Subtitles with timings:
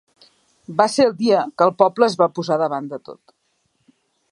[0.79, 3.37] Va ser el dia que el poble es va posar davant de tot.